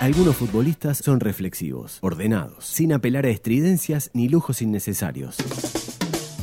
Algunos 0.00 0.36
futbolistas 0.36 0.98
son 0.98 1.18
reflexivos, 1.18 1.96
ordenados, 2.02 2.66
sin 2.66 2.92
apelar 2.92 3.24
a 3.24 3.30
estridencias 3.30 4.10
ni 4.12 4.28
lujos 4.28 4.60
innecesarios. 4.60 5.36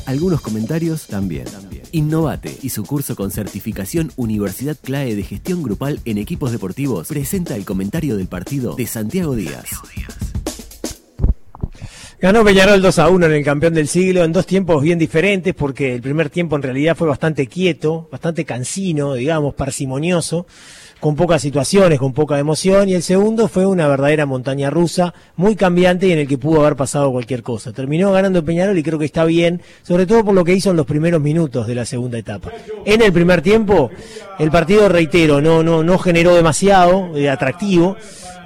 Algunos 0.06 0.40
comentarios 0.40 1.06
también. 1.06 1.46
Innovate 1.92 2.58
y 2.60 2.70
su 2.70 2.84
curso 2.84 3.14
con 3.14 3.30
certificación 3.30 4.10
Universidad 4.16 4.76
CLAE 4.82 5.14
de 5.14 5.22
Gestión 5.22 5.62
Grupal 5.62 6.00
en 6.06 6.18
Equipos 6.18 6.50
Deportivos 6.50 7.06
presenta 7.06 7.54
el 7.54 7.64
comentario 7.64 8.16
del 8.16 8.26
partido 8.26 8.74
de 8.74 8.88
Santiago 8.88 9.36
Díaz. 9.36 9.66
Ganó 12.20 12.44
Peñarol 12.44 12.82
2 12.82 12.98
a 12.98 13.08
1 13.08 13.26
en 13.26 13.32
el 13.32 13.44
campeón 13.44 13.74
del 13.74 13.88
siglo 13.88 14.24
en 14.24 14.32
dos 14.32 14.44
tiempos 14.44 14.82
bien 14.82 14.98
diferentes 14.98 15.54
porque 15.54 15.94
el 15.94 16.02
primer 16.02 16.30
tiempo 16.30 16.56
en 16.56 16.62
realidad 16.62 16.96
fue 16.96 17.08
bastante 17.08 17.46
quieto, 17.46 18.08
bastante 18.10 18.44
cansino, 18.44 19.14
digamos, 19.14 19.54
parsimonioso 19.54 20.46
con 21.00 21.16
pocas 21.16 21.40
situaciones, 21.40 21.98
con 21.98 22.12
poca 22.12 22.38
emoción, 22.38 22.88
y 22.88 22.94
el 22.94 23.02
segundo 23.02 23.48
fue 23.48 23.64
una 23.64 23.88
verdadera 23.88 24.26
montaña 24.26 24.68
rusa, 24.68 25.14
muy 25.34 25.56
cambiante 25.56 26.06
y 26.06 26.12
en 26.12 26.18
el 26.18 26.28
que 26.28 26.36
pudo 26.36 26.60
haber 26.60 26.76
pasado 26.76 27.10
cualquier 27.10 27.42
cosa. 27.42 27.72
Terminó 27.72 28.12
ganando 28.12 28.44
Peñarol 28.44 28.76
y 28.78 28.82
creo 28.82 28.98
que 28.98 29.06
está 29.06 29.24
bien, 29.24 29.62
sobre 29.82 30.06
todo 30.06 30.24
por 30.24 30.34
lo 30.34 30.44
que 30.44 30.52
hizo 30.52 30.70
en 30.70 30.76
los 30.76 30.86
primeros 30.86 31.20
minutos 31.20 31.66
de 31.66 31.74
la 31.74 31.86
segunda 31.86 32.18
etapa. 32.18 32.50
En 32.84 33.00
el 33.00 33.12
primer 33.12 33.40
tiempo, 33.40 33.90
el 34.38 34.50
partido, 34.50 34.88
reitero, 34.90 35.40
no, 35.40 35.62
no, 35.62 35.82
no 35.82 35.98
generó 35.98 36.34
demasiado 36.34 37.16
eh, 37.16 37.30
atractivo. 37.30 37.96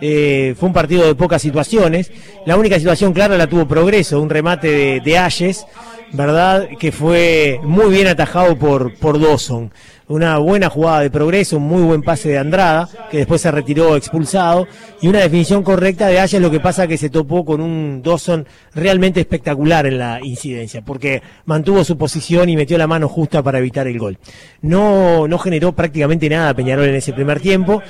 Eh, 0.00 0.54
fue 0.58 0.68
un 0.68 0.72
partido 0.72 1.06
de 1.06 1.14
pocas 1.16 1.42
situaciones. 1.42 2.12
La 2.46 2.56
única 2.56 2.78
situación 2.78 3.12
clara 3.12 3.36
la 3.36 3.48
tuvo 3.48 3.66
Progreso, 3.66 4.20
un 4.20 4.30
remate 4.30 4.68
de, 4.68 5.00
de 5.00 5.18
Ayes, 5.18 5.66
¿verdad? 6.12 6.68
Que 6.78 6.92
fue 6.92 7.58
muy 7.64 7.90
bien 7.90 8.06
atajado 8.06 8.56
por, 8.56 8.94
por 8.94 9.20
Dawson 9.20 9.72
una 10.08 10.38
buena 10.38 10.68
jugada 10.68 11.00
de 11.00 11.10
progreso, 11.10 11.56
un 11.56 11.64
muy 11.64 11.82
buen 11.82 12.02
pase 12.02 12.28
de 12.28 12.38
Andrada, 12.38 12.88
que 13.10 13.18
después 13.18 13.40
se 13.40 13.50
retiró 13.50 13.96
expulsado, 13.96 14.66
y 15.00 15.08
una 15.08 15.20
definición 15.20 15.62
correcta 15.62 16.08
de 16.08 16.20
Ayes, 16.20 16.40
lo 16.40 16.50
que 16.50 16.60
pasa 16.60 16.86
que 16.86 16.98
se 16.98 17.10
topó 17.10 17.44
con 17.44 17.60
un 17.60 18.02
Dawson 18.02 18.46
realmente 18.74 19.20
espectacular 19.20 19.86
en 19.86 19.98
la 19.98 20.20
incidencia, 20.22 20.82
porque 20.82 21.22
mantuvo 21.46 21.84
su 21.84 21.96
posición 21.96 22.48
y 22.48 22.56
metió 22.56 22.76
la 22.76 22.86
mano 22.86 23.08
justa 23.08 23.42
para 23.42 23.58
evitar 23.58 23.86
el 23.86 23.98
gol. 23.98 24.18
No, 24.62 25.26
no 25.26 25.38
generó 25.38 25.72
prácticamente 25.72 26.28
nada 26.28 26.54
Peñarol 26.54 26.88
en 26.88 26.96
ese 26.96 27.12
primer 27.12 27.40
tiempo. 27.40 27.82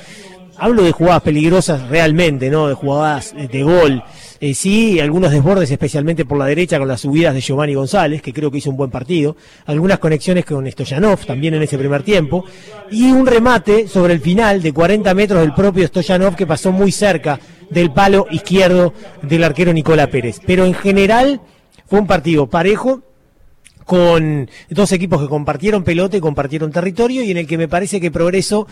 Hablo 0.57 0.83
de 0.83 0.93
jugadas 0.93 1.21
peligrosas 1.21 1.89
realmente, 1.89 2.49
¿no? 2.49 2.69
De 2.69 2.75
jugadas 2.75 3.35
de 3.35 3.63
gol. 3.63 4.03
Eh, 4.39 4.53
sí, 4.53 4.99
algunos 4.99 5.31
desbordes, 5.31 5.71
especialmente 5.71 6.25
por 6.25 6.37
la 6.37 6.45
derecha, 6.45 6.77
con 6.77 6.87
las 6.87 7.01
subidas 7.01 7.33
de 7.33 7.41
Giovanni 7.41 7.73
González, 7.73 8.21
que 8.21 8.33
creo 8.33 8.51
que 8.51 8.57
hizo 8.57 8.69
un 8.69 8.77
buen 8.77 8.91
partido. 8.91 9.37
Algunas 9.65 9.99
conexiones 9.99 10.45
con 10.45 10.69
Stoyanov, 10.69 11.25
también 11.25 11.53
en 11.53 11.63
ese 11.63 11.77
primer 11.77 12.03
tiempo. 12.03 12.45
Y 12.91 13.11
un 13.11 13.25
remate 13.25 13.87
sobre 13.87 14.13
el 14.13 14.19
final 14.19 14.61
de 14.61 14.73
40 14.73 15.13
metros 15.13 15.41
del 15.41 15.53
propio 15.53 15.87
Stoyanov, 15.87 16.35
que 16.35 16.45
pasó 16.45 16.71
muy 16.71 16.91
cerca 16.91 17.39
del 17.69 17.91
palo 17.91 18.27
izquierdo 18.29 18.93
del 19.21 19.43
arquero 19.43 19.73
Nicola 19.73 20.07
Pérez. 20.07 20.41
Pero 20.45 20.65
en 20.65 20.73
general 20.73 21.41
fue 21.87 21.99
un 21.99 22.07
partido 22.07 22.47
parejo, 22.47 23.01
con 23.85 24.49
dos 24.69 24.91
equipos 24.91 25.21
que 25.21 25.29
compartieron 25.29 25.83
pelota 25.83 26.17
y 26.17 26.19
compartieron 26.19 26.71
territorio 26.71 27.23
y 27.23 27.31
en 27.31 27.37
el 27.37 27.47
que 27.47 27.57
me 27.57 27.67
parece 27.67 28.01
que 28.01 28.11
Progreso, 28.11 28.67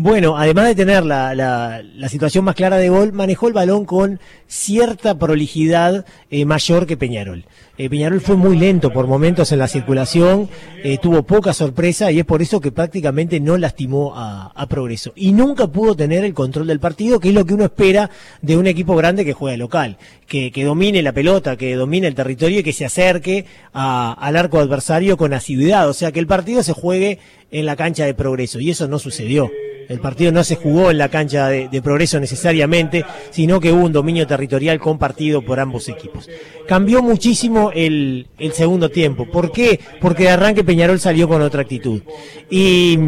bueno, 0.00 0.38
además 0.38 0.68
de 0.68 0.76
tener 0.76 1.04
la, 1.04 1.34
la, 1.34 1.82
la 1.82 2.08
situación 2.08 2.44
más 2.44 2.54
clara 2.54 2.76
de 2.76 2.88
gol, 2.88 3.12
manejó 3.12 3.48
el 3.48 3.52
balón 3.52 3.84
con 3.84 4.20
cierta 4.46 5.18
prolijidad 5.18 6.06
eh, 6.30 6.44
mayor 6.44 6.86
que 6.86 6.96
Peñarol. 6.96 7.46
Eh, 7.78 7.90
Peñarol 7.90 8.20
fue 8.20 8.36
muy 8.36 8.56
lento 8.56 8.92
por 8.92 9.08
momentos 9.08 9.50
en 9.50 9.58
la 9.58 9.66
circulación, 9.66 10.48
eh, 10.84 10.98
tuvo 10.98 11.24
poca 11.24 11.52
sorpresa 11.52 12.12
y 12.12 12.20
es 12.20 12.24
por 12.24 12.42
eso 12.42 12.60
que 12.60 12.70
prácticamente 12.70 13.40
no 13.40 13.58
lastimó 13.58 14.12
a, 14.14 14.52
a, 14.54 14.68
Progreso. 14.68 15.12
Y 15.16 15.32
nunca 15.32 15.66
pudo 15.66 15.96
tener 15.96 16.24
el 16.24 16.32
control 16.32 16.68
del 16.68 16.78
partido, 16.78 17.18
que 17.18 17.30
es 17.30 17.34
lo 17.34 17.44
que 17.44 17.54
uno 17.54 17.64
espera 17.64 18.08
de 18.40 18.56
un 18.56 18.68
equipo 18.68 18.94
grande 18.94 19.24
que 19.24 19.32
juega 19.32 19.56
local, 19.56 19.98
que, 20.28 20.52
que 20.52 20.62
domine 20.62 21.02
la 21.02 21.12
pelota, 21.12 21.56
que 21.56 21.74
domine 21.74 22.06
el 22.06 22.14
territorio 22.14 22.60
y 22.60 22.62
que 22.62 22.72
se 22.72 22.84
acerque 22.84 23.46
al 23.72 24.36
arco 24.36 24.60
adversario 24.60 25.16
con 25.16 25.34
asiduidad. 25.34 25.88
O 25.88 25.92
sea, 25.92 26.12
que 26.12 26.20
el 26.20 26.28
partido 26.28 26.62
se 26.62 26.72
juegue 26.72 27.18
en 27.50 27.66
la 27.66 27.74
cancha 27.74 28.04
de 28.04 28.14
Progreso 28.14 28.60
y 28.60 28.70
eso 28.70 28.86
no 28.86 29.00
sucedió. 29.00 29.50
El 29.88 30.00
partido 30.00 30.30
no 30.32 30.44
se 30.44 30.56
jugó 30.56 30.90
en 30.90 30.98
la 30.98 31.08
cancha 31.08 31.48
de, 31.48 31.68
de, 31.68 31.82
progreso 31.82 32.20
necesariamente, 32.20 33.04
sino 33.30 33.58
que 33.58 33.72
hubo 33.72 33.84
un 33.84 33.92
dominio 33.92 34.26
territorial 34.26 34.78
compartido 34.78 35.42
por 35.42 35.60
ambos 35.60 35.88
equipos. 35.88 36.28
Cambió 36.66 37.02
muchísimo 37.02 37.70
el, 37.74 38.26
el 38.38 38.52
segundo 38.52 38.90
tiempo. 38.90 39.24
¿Por 39.24 39.50
qué? 39.50 39.80
Porque 40.00 40.24
de 40.24 40.30
arranque 40.30 40.64
Peñarol 40.64 41.00
salió 41.00 41.26
con 41.26 41.40
otra 41.40 41.62
actitud. 41.62 42.02
Y, 42.50 42.98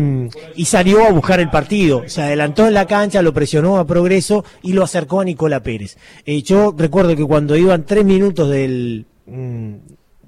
y, 0.56 0.64
salió 0.64 1.04
a 1.04 1.10
buscar 1.10 1.40
el 1.40 1.50
partido. 1.50 2.04
Se 2.06 2.22
adelantó 2.22 2.66
en 2.66 2.74
la 2.74 2.86
cancha, 2.86 3.20
lo 3.20 3.34
presionó 3.34 3.78
a 3.78 3.86
progreso 3.86 4.44
y 4.62 4.72
lo 4.72 4.82
acercó 4.82 5.20
a 5.20 5.24
Nicola 5.24 5.62
Pérez. 5.62 5.98
Eh, 6.24 6.42
yo 6.42 6.74
recuerdo 6.76 7.14
que 7.14 7.24
cuando 7.24 7.56
iban 7.56 7.84
tres 7.84 8.04
minutos 8.06 8.48
del, 8.48 9.04
mm, 9.26 9.74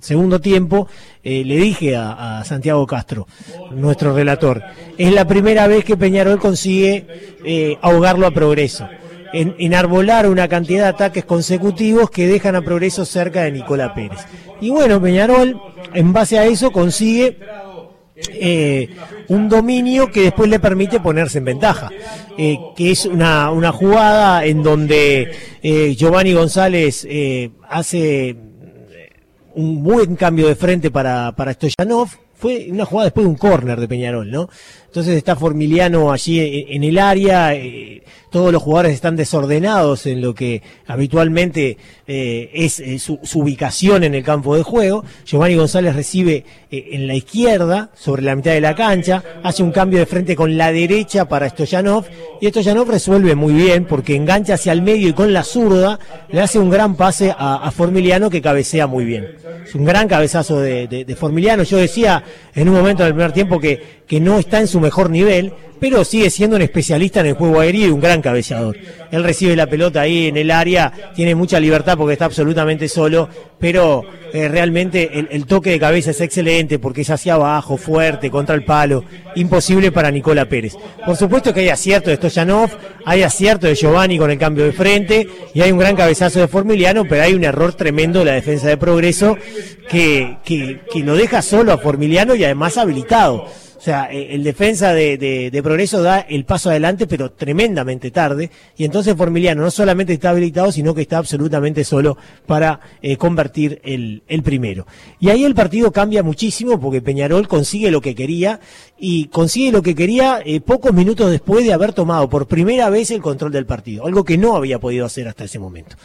segundo 0.03 0.41
tiempo, 0.41 0.89
eh, 1.23 1.45
le 1.45 1.57
dije 1.57 1.97
a, 1.97 2.41
a, 2.41 2.45
Santiago 2.45 2.87
Castro, 2.87 3.29
nuestro 3.71 4.15
relator, 4.15 4.63
es 4.99 5.13
la 5.13 5.27
primera 5.27 5.69
vez 5.69 5.85
que 5.85 5.97
Peñarol 5.97 6.41
consigue 6.41 7.07
eh, 7.45 7.79
ahogarlo 7.81 8.27
a 8.27 8.33
progreso. 8.33 8.89
En, 9.33 9.55
enarbolar 9.59 10.29
una 10.29 10.47
cantidad 10.49 10.83
de 10.83 10.89
ataques 10.89 11.25
consecutivos 11.25 12.11
que 12.11 12.27
dejan 12.27 12.57
a 12.57 12.63
progreso 12.63 13.07
cerca 13.07 13.45
de 13.45 13.53
Nicola 13.53 13.95
Pérez. 13.95 14.19
Y 14.61 14.69
bueno, 14.69 15.01
Peñarol, 15.01 15.59
en 15.95 16.13
base 16.13 16.39
a 16.39 16.45
eso, 16.45 16.71
consigue 16.71 17.39
eh, 18.35 18.91
un 19.29 19.49
dominio 19.49 20.11
que 20.11 20.23
después 20.23 20.51
le 20.51 20.61
permite 20.61 21.01
ponerse 21.01 21.39
en 21.39 21.47
ventaja, 21.47 21.91
eh, 22.37 22.59
que 22.77 22.91
es 22.91 23.07
una, 23.07 23.51
una, 23.51 23.73
jugada 23.73 24.45
en 24.45 24.63
donde 24.63 25.31
eh, 25.63 25.95
Giovanni 25.97 26.35
González 26.35 27.07
hace 27.69 28.37
un 29.55 29.83
buen 29.83 30.17
cambio 30.17 30.49
de 30.49 30.55
frente 30.55 30.91
para, 30.91 31.33
para 31.33 31.53
Stoyanov. 31.53 32.09
Fue 32.35 32.67
una 32.71 32.85
jugada 32.85 33.07
después 33.07 33.25
de 33.25 33.31
un 33.31 33.37
córner 33.37 33.79
de 33.79 33.87
Peñarol, 33.87 34.31
¿no? 34.31 34.49
Entonces 34.93 35.17
está 35.17 35.37
Formiliano 35.37 36.13
allí 36.13 36.67
en 36.69 36.85
el 36.85 36.99
área, 36.99 37.55
eh, 37.55 38.03
todos 38.29 38.53
los 38.53 38.63
jugadores 38.63 38.93
están 38.93 39.17
desordenados 39.17 40.05
en 40.05 40.21
lo 40.21 40.35
que 40.35 40.61
habitualmente 40.87 41.79
eh, 42.07 42.51
es 42.53 42.79
eh, 42.79 42.99
su, 42.99 43.19
ubicación 43.37 44.05
en 44.05 44.15
el 44.15 44.23
campo 44.23 44.55
de 44.55 44.63
juego. 44.63 45.03
Giovanni 45.25 45.55
González 45.55 45.97
recibe 45.97 46.45
en 46.71 47.07
la 47.07 47.15
izquierda, 47.15 47.91
sobre 47.95 48.21
la 48.21 48.37
mitad 48.37 48.53
de 48.53 48.61
la 48.61 48.75
cancha, 48.75 49.23
hace 49.43 49.63
un 49.63 49.73
cambio 49.73 49.99
de 49.99 50.07
frente 50.07 50.37
con 50.37 50.59
la 50.59 50.73
derecha 50.73 51.27
para 51.27 51.49
Stoyanov 51.49 52.05
y 52.41 52.49
Stoyanov 52.49 52.91
resuelve 52.91 53.35
muy 53.35 53.55
bien 53.55 53.87
porque 53.87 54.15
engancha 54.15 54.55
hacia 54.55 54.73
el 54.73 54.83
medio 54.83 55.09
y 55.09 55.13
con 55.15 55.33
la 55.33 55.43
zurda 55.43 55.99
le 56.31 56.41
hace 56.41 56.59
un 56.59 56.69
gran 56.69 56.97
pase 56.97 57.35
a, 57.37 57.71
Formiliano 57.71 58.29
que 58.29 58.43
cabecea 58.43 58.87
muy 58.87 59.07
bien. 59.07 59.37
Es 59.65 59.75
un 59.75 59.85
gran 59.87 60.07
cabezazo 60.07 60.61
de, 60.61 60.87
de, 60.87 61.07
de 61.07 61.17
Formiliano. 61.17 61.63
Yo 61.63 61.79
decía 61.79 62.23
en 62.55 62.69
un 62.69 62.75
momento 62.75 63.05
del 63.05 63.15
primer 63.15 63.33
tiempo 63.33 63.59
que, 63.59 64.03
que 64.13 64.21
no 64.21 64.39
está 64.39 64.61
en 64.61 64.69
su 64.69 64.79
mejor 64.83 65.09
nivel, 65.09 65.55
pero 65.83 66.05
sigue 66.05 66.31
siendo 66.31 66.55
un 66.55 66.63
especialista 66.63 67.19
en 67.19 67.27
el 67.27 67.35
juego 67.35 67.59
aéreo 67.59 67.89
y 67.89 67.91
un 67.91 68.01
gran 68.01 68.23
cabeceador. 68.23 68.77
Él 69.11 69.25
recibe 69.25 69.57
la 69.57 69.67
pelota 69.67 70.03
ahí 70.03 70.29
en 70.29 70.37
el 70.37 70.53
área, 70.53 70.93
tiene 71.13 71.35
mucha 71.35 71.59
libertad 71.59 71.99
porque 71.99 72.13
está 72.13 72.27
absolutamente 72.27 72.89
solo, 72.89 73.29
pero 73.59 74.05
eh, 74.33 74.47
realmente 74.47 75.11
el, 75.29 75.45
toque 75.45 75.71
de 75.71 75.81
cabeza 75.81 76.13
es 76.13 76.21
excelente 76.21 76.79
porque 76.79 77.01
es 77.01 77.11
hacia 77.11 77.35
abajo, 77.35 77.77
fuerte, 77.77 78.31
contra 78.31 78.55
el 78.55 78.65
palo, 78.65 79.03
imposible 79.35 79.91
para 79.91 80.13
Nicola 80.13 80.45
Pérez. 80.45 80.77
Por 81.05 81.17
supuesto 81.17 81.53
que 81.53 81.61
hay 81.61 81.69
acierto 81.71 82.11
de 82.11 82.17
Stoyanov, 82.17 82.71
hay 83.05 83.25
acierto 83.25 83.67
de 83.67 83.75
Giovanni 83.75 84.19
con 84.19 84.31
el 84.31 84.39
cambio 84.39 84.65
de 84.65 84.73
frente 84.73 85.27
y 85.53 85.63
hay 85.63 85.73
un 85.73 85.79
gran 85.79 85.97
cabezazo 85.97 86.39
de 86.39 86.47
Formiliano, 86.47 87.05
pero 87.09 87.25
hay 87.25 87.35
un 87.35 87.43
error 87.43 87.75
tremendo 87.75 88.21
de 88.21 88.27
la 88.27 88.33
defensa 88.35 88.69
de 88.69 88.77
progreso 88.77 89.37
que, 89.91 90.37
que, 90.45 90.81
que 90.93 91.01
lo 91.01 91.17
deja 91.17 91.43
solo 91.43 91.73
a 91.73 91.79
Formiliano 91.79 92.37
y 92.37 92.45
además 92.45 92.79
habilitado. 92.79 93.49
O 93.83 93.85
sea, 93.85 94.09
eh, 94.13 94.29
el 94.37 94.45
defensa 94.45 94.95
de, 94.95 95.19
de, 95.19 95.51
de, 95.51 95.61
Progreso 95.61 96.05
da 96.05 96.21
el 96.21 96.45
paso 96.45 96.71
adelante, 96.71 97.09
pero 97.09 97.33
tremendamente 97.33 98.13
tarde. 98.13 98.49
Y 98.77 98.85
entonces 98.85 99.17
Formiliano 99.17 99.61
no 99.61 99.73
solamente 99.73 100.13
está 100.13 100.31
habilitado, 100.31 100.71
sino 100.71 100.95
que 100.95 101.03
está 101.03 101.19
absolutamente 101.19 101.83
solo 101.83 102.17
para 102.47 102.79
eh, 103.03 103.17
convertir 103.17 103.81
el, 103.83 104.23
el, 104.29 104.45
primero. 104.45 104.87
Y 105.19 105.31
ahí 105.31 105.43
el 105.43 105.57
partido 105.57 105.91
cambia 105.91 106.23
muchísimo 106.23 106.79
porque 106.79 107.03
Peñarol 107.03 107.49
consigue 107.49 107.91
lo 107.91 108.01
que 108.01 108.15
quería 108.15 108.61
y 109.01 109.25
consigue 109.25 109.73
lo 109.73 109.83
que 109.83 109.97
quería 109.97 110.41
eh, 110.45 110.61
pocos 110.61 110.93
minutos 110.93 111.29
después 111.33 111.65
de 111.65 111.73
haber 111.73 111.93
tomado 111.93 112.31
por 112.31 112.47
primera 112.47 112.89
vez 112.89 113.11
el 113.11 113.21
control 113.21 113.51
del 113.51 113.67
partido, 113.67 114.07
algo 114.07 114.23
que 114.23 114.39
no 114.39 114.55
había 114.55 114.79
podido 114.79 115.07
hacer 115.07 115.27
hasta 115.27 115.43
ese 115.43 115.59
momento. 115.59 115.97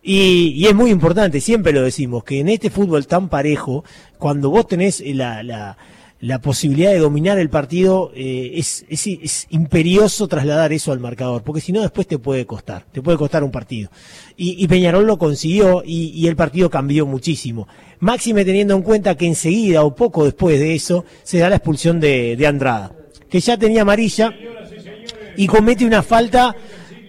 Y, 0.00 0.52
y, 0.54 0.66
es 0.66 0.76
muy 0.76 0.92
importante, 0.92 1.40
siempre 1.40 1.72
lo 1.72 1.82
decimos, 1.82 2.22
que 2.22 2.38
en 2.38 2.50
este 2.50 2.70
fútbol 2.70 3.08
tan 3.08 3.28
parejo, 3.28 3.82
cuando 4.16 4.48
vos 4.48 4.68
tenés 4.68 5.02
la, 5.04 5.42
la 5.42 5.76
la 6.20 6.40
posibilidad 6.40 6.92
de 6.92 6.98
dominar 6.98 7.38
el 7.38 7.50
partido, 7.50 8.10
eh, 8.14 8.52
es, 8.54 8.86
es, 8.88 9.06
es, 9.06 9.46
imperioso 9.50 10.28
trasladar 10.28 10.72
eso 10.72 10.92
al 10.92 11.00
marcador, 11.00 11.42
porque 11.42 11.60
si 11.60 11.72
no 11.72 11.82
después 11.82 12.06
te 12.06 12.18
puede 12.18 12.46
costar, 12.46 12.86
te 12.90 13.02
puede 13.02 13.18
costar 13.18 13.44
un 13.44 13.50
partido. 13.50 13.90
Y, 14.36 14.62
y 14.62 14.66
Peñarol 14.66 15.06
lo 15.06 15.18
consiguió 15.18 15.82
y, 15.84 16.12
y, 16.14 16.26
el 16.26 16.36
partido 16.36 16.70
cambió 16.70 17.04
muchísimo. 17.06 17.68
Máxime 18.00 18.44
teniendo 18.44 18.74
en 18.74 18.82
cuenta 18.82 19.14
que 19.14 19.26
enseguida 19.26 19.82
o 19.82 19.94
poco 19.94 20.24
después 20.24 20.58
de 20.58 20.74
eso 20.74 21.04
se 21.22 21.38
da 21.38 21.50
la 21.50 21.56
expulsión 21.56 22.00
de, 22.00 22.36
de 22.36 22.46
Andrada, 22.46 22.92
que 23.28 23.40
ya 23.40 23.58
tenía 23.58 23.82
amarilla 23.82 24.32
y 25.36 25.46
comete 25.46 25.84
una 25.84 26.02
falta 26.02 26.56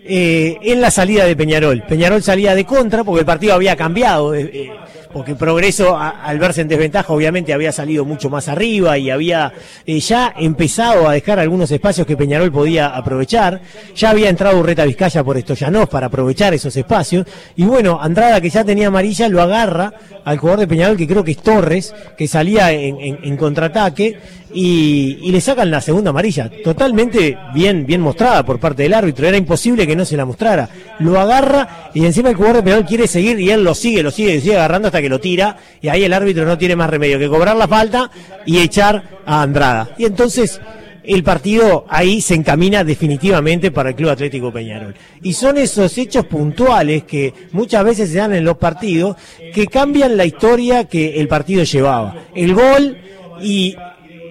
eh, 0.09 0.57
en 0.61 0.79
la 0.79 0.91
salida 0.91 1.25
de 1.25 1.35
Peñarol. 1.35 1.83
Peñarol 1.87 2.23
salía 2.23 2.55
de 2.55 2.65
contra 2.65 3.03
porque 3.03 3.21
el 3.21 3.25
partido 3.25 3.53
había 3.53 3.75
cambiado. 3.75 4.33
Eh, 4.33 4.49
eh, 4.53 4.71
porque 5.13 5.35
Progreso, 5.35 5.97
al 5.97 6.39
verse 6.39 6.61
en 6.61 6.67
desventaja, 6.67 7.13
obviamente 7.13 7.53
había 7.53 7.71
salido 7.71 8.05
mucho 8.05 8.29
más 8.29 8.47
arriba 8.47 8.97
y 8.97 9.09
había 9.09 9.53
eh, 9.85 9.99
ya 9.99 10.33
empezado 10.37 11.07
a 11.07 11.13
dejar 11.13 11.39
algunos 11.39 11.71
espacios 11.71 12.05
que 12.05 12.17
Peñarol 12.17 12.51
podía 12.51 12.87
aprovechar. 12.87 13.61
Ya 13.95 14.09
había 14.09 14.29
entrado 14.29 14.59
Urreta 14.59 14.85
Vizcaya 14.85 15.23
por 15.23 15.39
Stoyanov 15.39 15.89
para 15.89 16.07
aprovechar 16.07 16.53
esos 16.53 16.75
espacios. 16.75 17.25
Y 17.55 17.63
bueno, 17.65 17.99
Andrada, 18.01 18.41
que 18.41 18.49
ya 18.49 18.63
tenía 18.63 18.87
amarilla, 18.87 19.29
lo 19.29 19.41
agarra 19.41 19.93
al 20.25 20.37
jugador 20.37 20.59
de 20.59 20.67
Peñarol, 20.67 20.97
que 20.97 21.07
creo 21.07 21.23
que 21.23 21.31
es 21.31 21.37
Torres, 21.37 21.95
que 22.17 22.27
salía 22.27 22.71
en, 22.73 23.37
contraataque, 23.37 24.19
y, 24.53 25.19
y, 25.21 25.31
le 25.31 25.39
sacan 25.39 25.71
la 25.71 25.79
segunda 25.79 26.09
amarilla. 26.09 26.49
Totalmente 26.63 27.37
bien, 27.53 27.85
bien 27.85 28.01
mostrada 28.01 28.43
por 28.43 28.59
parte 28.59 28.83
del 28.83 28.93
árbitro. 28.93 29.25
Era 29.25 29.37
imposible 29.37 29.87
que 29.87 29.95
no 29.95 30.03
se 30.03 30.17
la 30.17 30.25
mostrara. 30.25 30.69
Lo 30.99 31.19
agarra 31.19 31.89
y 31.93 32.05
encima 32.05 32.29
el 32.29 32.35
jugador 32.35 32.57
de 32.57 32.63
Peñarol 32.63 32.85
quiere 32.85 33.07
seguir 33.07 33.39
y 33.39 33.51
él 33.51 33.63
lo 33.63 33.73
sigue, 33.73 34.03
lo 34.03 34.11
sigue, 34.11 34.35
lo 34.35 34.41
sigue 34.41 34.55
agarrando 34.55 34.87
hasta 34.87 35.01
que 35.01 35.06
lo 35.09 35.19
tira 35.19 35.57
y 35.81 35.89
ahí 35.89 36.03
el 36.03 36.13
árbitro 36.13 36.45
no 36.45 36.57
tiene 36.57 36.75
más 36.75 36.89
remedio 36.89 37.19
que 37.19 37.27
cobrar 37.27 37.55
la 37.55 37.67
falta 37.67 38.11
y 38.45 38.59
echar 38.59 39.21
a 39.25 39.41
Andrada. 39.41 39.89
Y 39.97 40.05
entonces 40.05 40.59
el 41.07 41.23
partido 41.23 41.85
ahí 41.89 42.19
se 42.21 42.35
encamina 42.35 42.83
definitivamente 42.83 43.71
para 43.71 43.89
el 43.89 43.95
Club 43.95 44.09
Atlético 44.09 44.51
Peñarol. 44.51 44.93
Y 45.23 45.33
son 45.33 45.57
esos 45.57 45.97
hechos 45.97 46.25
puntuales 46.25 47.03
que 47.03 47.33
muchas 47.53 47.83
veces 47.85 48.09
se 48.09 48.17
dan 48.17 48.33
en 48.33 48.43
los 48.43 48.57
partidos 48.57 49.15
que 49.53 49.67
cambian 49.67 50.17
la 50.17 50.25
historia 50.25 50.83
que 50.83 51.19
el 51.19 51.27
partido 51.29 51.63
llevaba. 51.63 52.25
El 52.35 52.53
gol 52.53 52.97
y 53.41 53.75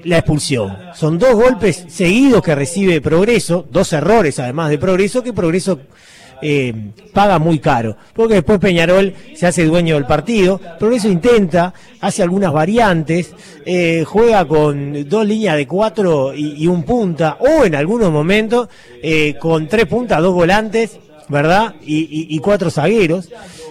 la 0.04 0.18
expulsión. 0.18 0.76
Son 0.94 1.18
dos 1.18 1.34
golpes 1.34 1.86
seguidos 1.88 2.42
que 2.42 2.54
recibe 2.54 3.00
Progreso, 3.00 3.66
dos 3.70 3.92
errores 3.92 4.38
además 4.38 4.70
de 4.70 4.78
Progreso, 4.78 5.22
que 5.22 5.32
Progreso 5.32 5.80
eh, 6.42 6.72
paga 7.12 7.38
muy 7.38 7.58
caro, 7.58 7.96
porque 8.14 8.34
después 8.34 8.58
Peñarol 8.58 9.14
se 9.34 9.46
hace 9.46 9.64
dueño 9.64 9.94
del 9.94 10.06
partido, 10.06 10.60
Progreso 10.78 11.08
intenta, 11.08 11.72
hace 12.00 12.22
algunas 12.22 12.52
variantes, 12.52 13.32
eh, 13.64 14.04
juega 14.06 14.44
con 14.46 15.08
dos 15.08 15.26
líneas 15.26 15.56
de 15.56 15.66
cuatro 15.66 16.34
y, 16.34 16.66
un 16.66 16.82
punta, 16.84 17.38
o 17.40 17.64
en 17.64 17.74
algunos 17.74 18.10
momentos 18.10 18.68
eh, 19.02 19.34
con 19.40 19.66
tres 19.68 19.86
puntas, 19.86 20.20
dos 20.20 20.34
volantes, 20.34 20.98
¿verdad? 21.28 21.74
y 21.82 22.38
cuatro 22.40 22.70
zagueros. 22.70 23.28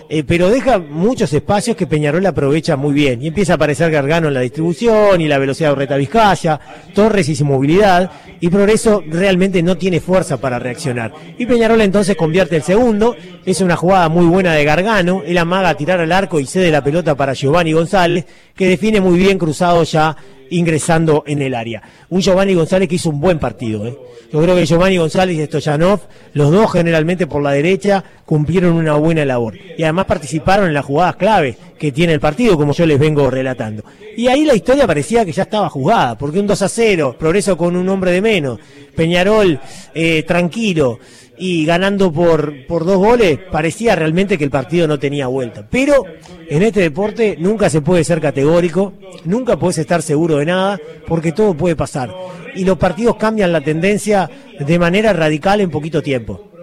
Eh, 0.08 0.24
pero 0.24 0.50
deja 0.50 0.78
muchos 0.78 1.34
espacios 1.34 1.76
que 1.76 1.88
Peñarol 1.88 2.26
aprovecha 2.26 2.76
muy 2.76 2.94
bien. 2.94 3.22
Y 3.22 3.28
empieza 3.28 3.54
a 3.54 3.56
aparecer 3.56 3.92
Gargano 3.92 4.28
en 4.28 4.36
la 4.36 4.42
distribución 4.42 5.20
y 5.20 5.28
la 5.28 5.40
velocidad 5.40 5.70
de 5.70 5.76
Reta 5.76 5.98
Vizcaya, 5.98 6.60
Torres 6.94 7.28
y 7.30 7.36
su 7.36 7.46
movilidad, 7.46 8.12
y 8.40 8.50
Progreso 8.50 9.04
realmente 9.08 9.64
no 9.64 9.78
tiene 9.78 10.00
fuerza 10.00 10.38
para 10.38 10.60
reaccionar. 10.60 11.14
Y 11.38 11.46
Peñarol 11.46 11.82
entonces 11.82 12.16
convierte 12.16 12.56
el 12.56 12.64
segundo, 12.64 13.16
es 13.46 13.62
una 13.62 13.76
jugada 13.76 14.08
muy 14.10 14.26
buena 14.26 14.54
de 14.54 14.64
Gargano, 14.64 15.24
él 15.26 15.38
amaga 15.38 15.70
a 15.70 15.78
tirar 15.78 16.00
al 16.00 16.12
arco 16.12 16.40
y 16.40 16.46
cede 16.46 16.70
la 16.72 16.84
pelota 16.84 17.16
para 17.16 17.34
Giovanni 17.34 17.74
González, 17.74 18.26
que 18.56 18.70
define 18.70 19.02
muy 19.02 19.18
bien 19.18 19.40
cruzado 19.40 19.84
ya 19.84 20.16
ingresando 20.50 21.24
en 21.28 21.42
el 21.42 21.56
área. 21.56 21.82
Un 22.10 22.22
Giovanni 22.22 22.54
González 22.54 22.88
que 22.88 22.96
hizo 22.96 23.10
un 23.10 23.20
buen 23.20 23.40
partido. 23.40 23.86
¿eh? 23.88 23.98
Yo 24.32 24.42
creo 24.42 24.56
que 24.56 24.66
Giovanni 24.66 24.98
González 24.98 25.38
y 25.38 25.46
Stoyanov, 25.46 26.02
los 26.34 26.52
dos 26.52 26.72
generalmente 26.72 27.28
por 27.28 27.42
la 27.42 27.52
derecha, 27.52 28.04
cumplieron 28.26 28.74
una 28.74 28.96
buena 28.96 29.26
labor. 29.26 29.56
Y 29.78 29.84
además 29.84 30.06
participaron 30.06 30.68
en 30.68 30.74
las 30.74 30.86
jugadas 30.86 31.16
clave 31.16 31.58
que 31.78 31.92
tiene 31.92 32.14
el 32.14 32.20
partido, 32.20 32.58
como 32.58 32.74
yo 32.74 32.86
les 32.86 33.00
vengo 33.00 33.30
relatando. 33.30 33.84
Y 34.16 34.28
ahí 34.28 34.46
la 34.46 34.56
historia 34.56 34.88
parecía 34.88 35.26
que 35.26 35.32
ya 35.32 35.44
estaba 35.44 35.70
jugada, 35.70 36.18
porque 36.18 36.40
un 36.40 36.48
2 36.48 36.62
a 36.62 36.70
0, 36.70 37.16
progreso 37.20 37.58
con 37.58 37.76
un 37.76 37.88
hombre 37.90 38.12
de 38.12 38.22
menos, 38.22 38.60
Peñarol 38.96 39.60
eh, 39.94 40.24
tranquilo, 40.24 41.00
y 41.38 41.66
ganando 41.66 42.12
por, 42.12 42.66
por 42.66 42.86
dos 42.86 42.98
goles, 42.98 43.40
parecía 43.52 43.96
realmente 43.96 44.38
que 44.38 44.46
el 44.46 44.50
partido 44.50 44.88
no 44.88 45.00
tenía 45.00 45.28
vuelta. 45.28 45.68
Pero 45.70 46.06
en 46.48 46.64
este 46.64 46.82
deporte 46.82 47.36
nunca 47.40 47.70
se 47.70 47.82
puede 47.82 48.04
ser 48.04 48.22
categórico, 48.22 48.94
nunca 49.26 49.58
puedes 49.58 49.78
estar 49.78 50.02
seguro 50.02 50.38
de 50.38 50.46
nada, 50.46 50.80
porque 51.08 51.32
todo 51.32 51.54
puede 51.54 51.76
pasar. 51.76 52.14
Y 52.56 52.64
los 52.64 52.78
partidos 52.78 53.18
cambian 53.18 53.52
la 53.52 53.62
tendencia 53.62 54.30
de 54.60 54.80
manera 54.80 55.12
radical 55.12 55.60
en 55.60 55.70
poquito 55.70 56.02
tiempo. 56.02 56.55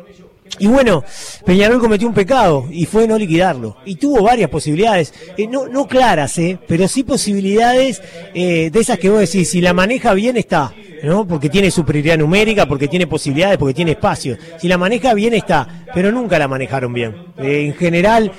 Y 0.59 0.67
bueno, 0.67 1.03
Peñarol 1.47 1.81
cometió 1.81 2.07
un 2.07 2.15
pecado 2.15 2.69
y 2.71 2.85
fue 2.85 3.09
no 3.09 3.17
liquidarlo. 3.17 3.79
Y 3.87 3.97
tuvo 3.97 4.23
varias 4.23 4.51
posibilidades, 4.51 5.15
eh, 5.39 5.47
no, 5.47 5.67
no 5.67 5.89
claras, 5.89 6.37
eh, 6.39 6.59
pero 6.69 6.87
sí 6.89 7.05
posibilidades 7.05 8.03
eh, 8.35 8.71
de 8.71 8.81
esas 8.81 8.99
que 8.99 9.09
vos 9.09 9.21
decís, 9.21 9.51
si 9.51 9.63
la 9.63 9.73
maneja 9.73 10.13
bien 10.13 10.37
está, 10.37 10.75
¿no? 11.03 11.27
Porque 11.27 11.49
tiene 11.49 11.71
superioridad 11.71 12.19
numérica, 12.19 12.69
porque 12.69 12.87
tiene 12.87 13.07
posibilidades, 13.07 13.57
porque 13.57 13.73
tiene 13.73 13.93
espacio. 13.93 14.37
Si 14.59 14.69
la 14.69 14.77
maneja 14.77 15.15
bien 15.15 15.33
está, 15.33 15.87
pero 15.95 16.13
nunca 16.13 16.39
la 16.39 16.49
manejaron 16.49 16.93
bien. 16.93 17.17
Eh, 17.39 17.65
en 17.67 17.75
general 17.75 18.33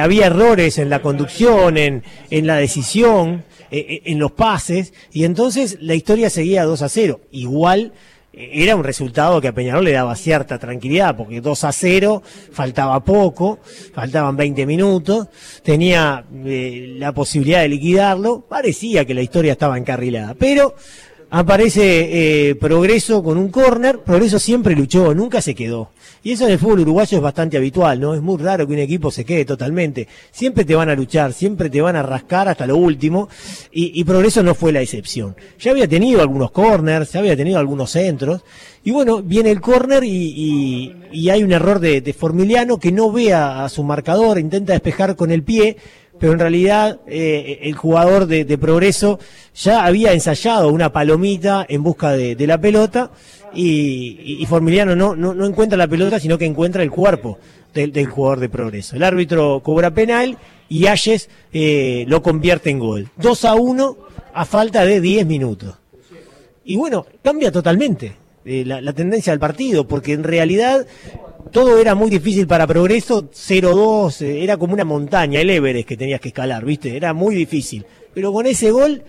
había 0.00 0.26
errores 0.26 0.78
en 0.78 0.90
la 0.90 1.02
conducción, 1.02 1.76
en, 1.76 2.02
en 2.30 2.46
la 2.48 2.56
decisión, 2.56 3.44
en 3.70 4.18
los 4.18 4.32
pases, 4.32 4.92
y 5.12 5.22
entonces 5.24 5.78
la 5.80 5.94
historia 5.94 6.30
seguía 6.30 6.64
2 6.64 6.82
a 6.82 6.88
0. 6.88 7.20
Igual 7.30 7.92
era 8.32 8.76
un 8.76 8.84
resultado 8.84 9.40
que 9.40 9.48
a 9.48 9.52
Peñarol 9.52 9.84
le 9.84 9.92
daba 9.92 10.14
cierta 10.14 10.58
tranquilidad, 10.58 11.16
porque 11.16 11.40
2 11.40 11.64
a 11.64 11.72
0, 11.72 12.22
faltaba 12.52 13.00
poco, 13.00 13.58
faltaban 13.92 14.36
20 14.36 14.66
minutos, 14.66 15.28
tenía 15.62 16.24
eh, 16.44 16.94
la 16.98 17.12
posibilidad 17.12 17.62
de 17.62 17.68
liquidarlo, 17.68 18.42
parecía 18.42 19.04
que 19.04 19.14
la 19.14 19.22
historia 19.22 19.52
estaba 19.52 19.78
encarrilada, 19.78 20.34
pero 20.34 20.74
aparece 21.30 22.50
eh, 22.50 22.54
Progreso 22.54 23.22
con 23.22 23.38
un 23.38 23.48
córner, 23.48 24.00
Progreso 24.00 24.38
siempre 24.38 24.74
luchó, 24.74 25.14
nunca 25.14 25.40
se 25.40 25.54
quedó. 25.54 25.90
Y 26.22 26.32
eso 26.32 26.46
en 26.46 26.52
el 26.52 26.58
fútbol 26.58 26.80
uruguayo 26.80 27.18
es 27.18 27.22
bastante 27.22 27.56
habitual, 27.56 28.00
¿no? 28.00 28.14
Es 28.14 28.20
muy 28.20 28.38
raro 28.38 28.66
que 28.66 28.72
un 28.72 28.78
equipo 28.80 29.10
se 29.10 29.24
quede 29.24 29.44
totalmente. 29.44 30.08
Siempre 30.32 30.64
te 30.64 30.74
van 30.74 30.88
a 30.88 30.94
luchar, 30.94 31.32
siempre 31.32 31.70
te 31.70 31.80
van 31.80 31.96
a 31.96 32.02
rascar 32.02 32.48
hasta 32.48 32.66
lo 32.66 32.76
último. 32.76 33.28
Y, 33.70 34.02
Progreso 34.04 34.42
no 34.42 34.54
fue 34.54 34.72
la 34.72 34.80
excepción. 34.80 35.36
Ya 35.60 35.70
había 35.70 35.86
tenido 35.86 36.20
algunos 36.20 36.50
corners, 36.50 37.12
ya 37.12 37.20
había 37.20 37.36
tenido 37.36 37.58
algunos 37.58 37.90
centros. 37.90 38.42
Y 38.82 38.90
bueno, 38.90 39.22
viene 39.22 39.50
el 39.50 39.60
córner 39.60 40.02
y, 40.02 41.30
hay 41.30 41.42
un 41.42 41.52
error 41.52 41.78
de, 41.78 42.00
de 42.00 42.12
Formiliano 42.12 42.78
que 42.78 42.90
no 42.90 43.12
ve 43.12 43.32
a 43.32 43.68
su 43.68 43.84
marcador, 43.84 44.38
intenta 44.38 44.72
despejar 44.72 45.14
con 45.14 45.30
el 45.30 45.42
pie 45.42 45.76
pero 46.18 46.32
en 46.32 46.38
realidad 46.38 47.00
eh, 47.06 47.60
el 47.62 47.74
jugador 47.74 48.26
de, 48.26 48.58
Progreso 48.58 49.18
ya 49.54 49.84
había 49.84 50.12
ensayado 50.12 50.68
una 50.68 50.92
palomita 50.92 51.64
en 51.68 51.82
busca 51.82 52.12
de, 52.12 52.46
la 52.46 52.60
pelota 52.60 53.10
y, 53.54 54.44
Formiliano 54.48 54.94
no, 54.94 55.46
encuentra 55.46 55.78
la 55.78 55.88
pelota, 55.88 56.20
sino 56.20 56.36
que 56.38 56.44
encuentra 56.44 56.82
el 56.82 56.90
cuerpo 56.90 57.38
del, 57.72 58.06
jugador 58.06 58.40
de 58.40 58.48
Progreso. 58.48 58.96
El 58.96 59.02
árbitro 59.02 59.60
cobra 59.62 59.90
penal 59.92 60.36
y 60.68 60.86
Ayes 60.86 61.28
eh, 61.52 62.04
lo 62.08 62.22
convierte 62.22 62.70
en 62.70 62.78
gol. 62.78 63.08
2 63.16 63.44
a 63.44 63.54
1 63.54 63.96
a 64.34 64.44
falta 64.44 64.84
de 64.84 65.00
10 65.00 65.26
minutos. 65.26 65.74
Y 66.64 66.76
bueno, 66.76 67.06
cambia 67.22 67.50
totalmente 67.50 68.16
eh, 68.44 68.64
la 68.64 68.92
tendencia 68.92 69.32
del 69.32 69.40
partido, 69.40 69.88
porque 69.88 70.12
en 70.12 70.24
realidad 70.24 70.86
todo 71.48 71.78
era 71.78 71.94
muy 71.94 72.10
difícil 72.10 72.46
para 72.46 72.66
Progreso, 72.66 73.30
0-2, 73.30 74.22
eh, 74.22 74.42
era 74.44 74.56
como 74.56 74.74
una 74.74 74.84
montaña, 74.84 75.40
el 75.40 75.50
Everest 75.50 75.88
que 75.88 75.96
tenías 75.96 76.20
que 76.20 76.28
escalar, 76.28 76.64
¿viste? 76.64 76.96
Era 76.96 77.12
muy 77.12 77.34
difícil. 77.34 77.84
Pero 78.14 78.32
con 78.32 78.46
ese 78.46 78.70
gol 78.70 79.02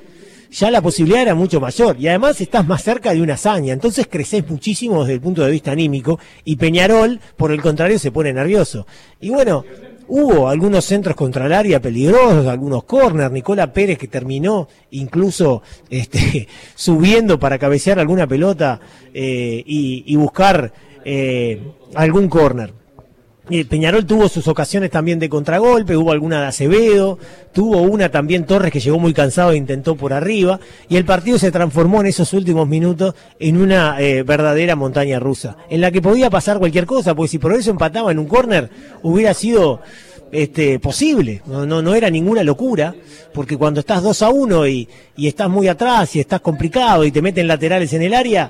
ya 0.51 0.72
la 0.72 0.81
posibilidad 0.81 1.22
era 1.22 1.36
mucho 1.36 1.60
mayor 1.60 1.96
y 2.00 2.08
además 2.08 2.41
estás 2.41 2.65
más 2.65 2.84
cerca 2.84 3.13
de 3.13 3.22
una 3.22 3.36
hazaña, 3.36 3.74
entonces 3.74 4.08
creces 4.10 4.50
muchísimo 4.50 5.01
desde 5.01 5.13
el 5.13 5.22
punto 5.22 5.43
de 5.43 5.51
vista 5.51 5.72
anímico 5.72 6.19
y 6.43 6.55
Peñarol, 6.55 7.19
por 7.38 7.51
el 7.51 7.62
contrario, 7.62 8.00
se 8.00 8.12
pone 8.12 8.34
nervioso. 8.34 8.88
Y 9.22 9.29
bueno, 9.29 9.63
hubo 10.08 10.50
algunos 10.50 10.86
centros 10.86 11.15
contra 11.15 11.46
el 11.46 11.53
área 11.53 11.79
peligrosos, 11.79 12.48
algunos 12.48 12.84
corners, 12.84 13.31
Nicola 13.31 13.72
Pérez 13.72 13.98
que 13.98 14.08
terminó 14.08 14.67
incluso 14.91 15.62
este, 15.89 16.48
subiendo 16.75 17.39
para 17.39 17.60
cabecear 17.60 18.00
alguna 18.00 18.25
pelota 18.25 18.79
eh, 19.13 19.63
y 19.65 20.15
buscar 20.15 20.74
eh, 21.12 21.60
algún 21.96 22.30
córner. 22.30 22.72
Peñarol 23.68 24.06
tuvo 24.06 24.30
sus 24.30 24.48
ocasiones 24.48 24.92
también 24.92 25.18
de 25.18 25.28
contragolpe, 25.28 25.98
hubo 25.98 26.12
alguna 26.12 26.39
de 26.39 26.46
Acevedo, 26.46 27.18
tuvo 27.51 27.82
una 27.82 28.10
también 28.10 28.46
Torres 28.46 28.72
que 28.72 28.80
llegó 28.80 29.00
muy 29.00 29.12
cansado 29.12 29.50
e 29.50 29.58
intentó 29.58 29.96
por 29.96 30.13
arriba, 30.13 30.60
y 30.88 30.98
el 30.98 31.06
partido 31.06 31.39
se 31.39 31.51
transformó 31.51 32.01
en 32.01 32.06
esos 32.06 32.32
últimos 32.34 32.68
minutos 32.68 33.16
en 33.39 33.58
una 33.58 34.00
eh, 34.00 34.22
verdadera 34.22 34.75
montaña 34.75 35.20
rusa, 35.20 35.58
en 35.68 35.82
la 35.82 35.89
que 35.89 36.00
podía 36.00 36.30
pasar 36.30 36.60
cualquier 36.60 36.86
cosa, 36.86 37.16
porque 37.16 37.30
si 37.30 37.39
por 37.39 37.54
eso 37.54 37.72
empataba 37.72 38.12
en 38.12 38.20
un 38.20 38.28
córner, 38.28 38.70
hubiera 39.01 39.34
sido 39.34 39.82
este, 40.32 40.78
posible, 40.78 41.42
no, 41.48 41.66
no, 41.66 41.82
no, 41.82 41.96
era 41.96 42.12
ninguna 42.12 42.44
locura, 42.44 42.94
porque 43.34 43.58
cuando 43.58 43.80
estás 43.80 44.04
2 44.04 44.22
a 44.22 44.30
1 44.30 44.68
y, 44.68 44.88
y 45.18 45.28
estás 45.28 45.50
muy 45.50 45.68
atrás 45.68 46.16
y 46.16 46.20
estás 46.20 46.42
complicado 46.42 47.04
y 47.04 47.12
te 47.12 47.24
meten 47.24 47.48
laterales 47.48 47.94
en 47.94 48.04
el 48.04 48.13
área, 48.13 48.50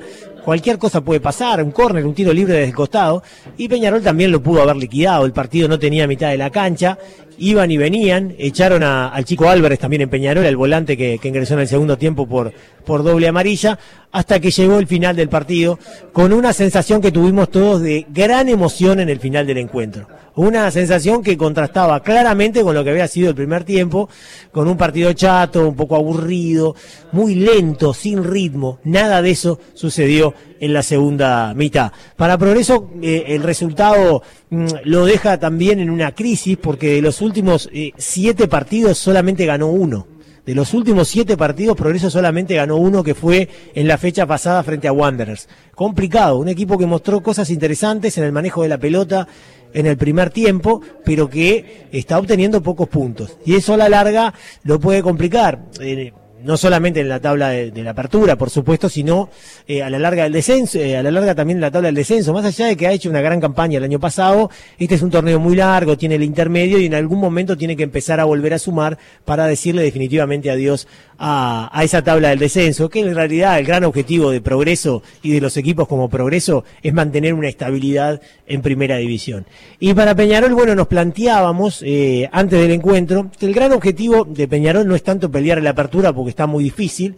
cualquier 0.49 0.79
cosa 0.79 1.01
puede 1.01 1.19
pasar, 1.19 1.63
un 1.63 1.69
córner, 1.69 2.03
un 2.07 2.15
tiro 2.15 2.33
libre 2.33 2.55
desde 2.55 2.69
el 2.69 2.73
costado, 2.73 3.21
y 3.55 3.67
Peñarol 3.67 4.01
también 4.01 4.31
lo 4.31 4.41
pudo 4.41 4.63
haber 4.63 4.77
liquidado, 4.77 5.23
el 5.23 5.31
partido 5.31 5.67
no 5.67 5.77
tenía 5.77 6.07
mitad 6.07 6.29
de 6.29 6.39
la 6.39 6.49
cancha, 6.49 6.97
iban 7.39 7.71
y 7.71 7.77
venían, 7.77 8.35
echaron 8.37 8.83
al 8.83 9.25
chico 9.25 9.49
Álvarez 9.49 9.79
también 9.79 10.01
en 10.01 10.09
Peñarol, 10.09 10.45
el 10.45 10.57
volante 10.57 10.97
que, 10.97 11.19
ingresó 11.23 11.55
en 11.55 11.61
el 11.61 11.67
segundo 11.67 11.97
tiempo 11.97 12.27
por, 12.27 12.53
por 12.85 13.03
doble 13.03 13.27
amarilla, 13.27 13.79
hasta 14.11 14.39
que 14.39 14.51
llegó 14.51 14.79
el 14.79 14.87
final 14.87 15.15
del 15.15 15.29
partido, 15.29 15.79
con 16.11 16.33
una 16.33 16.53
sensación 16.53 17.01
que 17.01 17.11
tuvimos 17.11 17.49
todos 17.49 17.81
de 17.81 18.05
gran 18.09 18.49
emoción 18.49 18.99
en 18.99 19.09
el 19.09 19.19
final 19.19 19.47
del 19.47 19.57
encuentro. 19.57 20.07
Una 20.35 20.71
sensación 20.71 21.21
que 21.21 21.37
contrastaba 21.37 22.01
claramente 22.01 22.61
con 22.61 22.73
lo 22.73 22.83
que 22.83 22.91
había 22.91 23.07
sido 23.07 23.29
el 23.29 23.35
primer 23.35 23.63
tiempo, 23.63 24.09
con 24.51 24.67
un 24.67 24.77
partido 24.77 25.11
chato, 25.13 25.67
un 25.67 25.75
poco 25.75 25.95
aburrido, 25.95 26.75
muy 27.11 27.35
lento, 27.35 27.93
sin 27.93 28.23
ritmo. 28.23 28.79
Nada 28.83 29.21
de 29.21 29.31
eso 29.31 29.59
sucedió 29.73 30.33
en 30.59 30.73
la 30.73 30.83
segunda 30.83 31.53
mitad. 31.53 31.91
Para 32.15 32.37
Progreso, 32.37 32.89
eh, 33.01 33.25
el 33.27 33.43
resultado 33.43 34.21
mm, 34.49 34.65
lo 34.85 35.05
deja 35.05 35.39
también 35.39 35.79
en 35.79 35.89
una 35.89 36.13
crisis, 36.13 36.57
porque 36.57 36.95
de 36.95 37.01
los 37.01 37.21
últimos 37.21 37.69
eh, 37.73 37.91
siete 37.97 38.47
partidos 38.47 38.97
solamente 38.97 39.45
ganó 39.45 39.67
uno. 39.67 40.07
De 40.45 40.55
los 40.55 40.73
últimos 40.73 41.07
siete 41.07 41.37
partidos, 41.37 41.77
Progreso 41.77 42.09
solamente 42.09 42.55
ganó 42.55 42.77
uno 42.77 43.03
que 43.03 43.13
fue 43.13 43.47
en 43.75 43.87
la 43.87 43.97
fecha 43.97 44.25
pasada 44.25 44.63
frente 44.63 44.87
a 44.87 44.91
Wanderers. 44.91 45.47
Complicado, 45.75 46.39
un 46.39 46.49
equipo 46.49 46.77
que 46.77 46.87
mostró 46.87 47.21
cosas 47.21 47.51
interesantes 47.51 48.17
en 48.17 48.23
el 48.23 48.31
manejo 48.31 48.63
de 48.63 48.69
la 48.69 48.79
pelota 48.79 49.27
en 49.73 49.85
el 49.85 49.97
primer 49.97 50.31
tiempo, 50.31 50.81
pero 51.05 51.29
que 51.29 51.87
está 51.91 52.17
obteniendo 52.17 52.63
pocos 52.63 52.87
puntos. 52.87 53.37
Y 53.45 53.55
eso 53.55 53.73
a 53.73 53.77
la 53.77 53.89
larga 53.89 54.33
lo 54.63 54.79
puede 54.79 55.03
complicar. 55.03 55.65
Eh, 55.79 56.13
no 56.43 56.57
solamente 56.57 56.99
en 56.99 57.09
la 57.09 57.19
tabla 57.19 57.49
de, 57.49 57.83
la 57.83 57.91
apertura, 57.91 58.35
por 58.37 58.49
supuesto, 58.49 58.89
sino 58.89 59.29
eh, 59.67 59.83
a 59.83 59.89
la 59.89 59.99
larga 59.99 60.23
del 60.23 60.33
descenso, 60.33 60.79
eh, 60.79 60.97
a 60.97 61.03
la 61.03 61.11
larga 61.11 61.35
también 61.35 61.57
en 61.57 61.61
la 61.61 61.71
tabla 61.71 61.87
del 61.87 61.95
descenso. 61.95 62.33
Más 62.33 62.45
allá 62.45 62.67
de 62.67 62.77
que 62.77 62.87
ha 62.87 62.91
hecho 62.91 63.09
una 63.09 63.21
gran 63.21 63.39
campaña 63.39 63.77
el 63.77 63.83
año 63.83 63.99
pasado, 63.99 64.49
este 64.77 64.95
es 64.95 65.01
un 65.01 65.11
torneo 65.11 65.39
muy 65.39 65.55
largo, 65.55 65.97
tiene 65.97 66.15
el 66.15 66.23
intermedio 66.23 66.79
y 66.79 66.85
en 66.85 66.95
algún 66.95 67.19
momento 67.19 67.57
tiene 67.57 67.75
que 67.75 67.83
empezar 67.83 68.19
a 68.19 68.25
volver 68.25 68.53
a 68.53 68.59
sumar 68.59 68.97
para 69.25 69.47
decirle 69.47 69.81
definitivamente 69.81 70.49
adiós 70.49 70.87
a, 71.19 71.81
esa 71.83 72.01
tabla 72.01 72.29
del 72.29 72.39
descenso, 72.39 72.89
que 72.89 73.01
en 73.01 73.13
realidad 73.13 73.59
el 73.59 73.65
gran 73.65 73.83
objetivo 73.83 74.31
de 74.31 74.41
progreso 74.41 75.03
y 75.21 75.31
de 75.31 75.41
los 75.41 75.57
equipos 75.57 75.87
como 75.87 76.09
progreso 76.09 76.63
es 76.81 76.93
mantener 76.93 77.33
una 77.33 77.49
estabilidad 77.49 78.21
en 78.47 78.61
primera 78.61 78.97
división. 78.97 79.45
Y 79.79 79.93
para 79.93 80.15
Peñarol, 80.15 80.53
bueno, 80.53 80.75
nos 80.75 80.87
planteábamos 80.87 81.83
eh, 81.85 82.29
antes 82.31 82.59
del 82.59 82.71
encuentro 82.71 83.29
que 83.37 83.45
el 83.45 83.53
gran 83.53 83.73
objetivo 83.73 84.23
de 84.23 84.47
Peñarol 84.47 84.87
no 84.87 84.95
es 84.95 85.03
tanto 85.03 85.29
pelear 85.29 85.61
la 85.61 85.71
apertura, 85.71 86.13
porque 86.13 86.29
está 86.29 86.47
muy 86.47 86.63
difícil, 86.63 87.17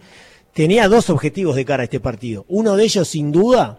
tenía 0.52 0.88
dos 0.88 1.08
objetivos 1.08 1.54
de 1.54 1.64
cara 1.64 1.82
a 1.82 1.84
este 1.84 2.00
partido. 2.00 2.44
Uno 2.48 2.76
de 2.76 2.84
ellos, 2.84 3.06
sin 3.06 3.30
duda, 3.30 3.78